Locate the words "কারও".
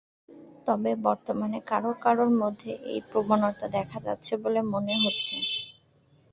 1.67-1.91, 2.03-2.25